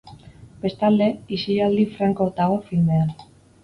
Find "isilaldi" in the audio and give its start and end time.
1.39-1.87